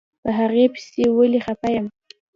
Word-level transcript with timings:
په 0.23 0.29
هغې 0.37 0.65
پسې 0.73 1.03
ولې 1.17 1.39
خپه 1.45 1.67
يم. 1.75 1.85